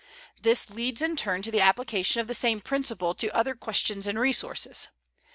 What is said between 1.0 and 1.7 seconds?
in turn to the